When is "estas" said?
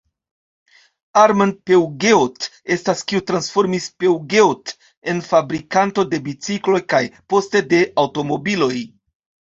2.77-3.03